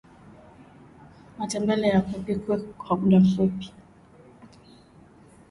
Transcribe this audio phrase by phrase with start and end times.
[1.37, 3.67] matembele yakupikwe kwa mda mfupi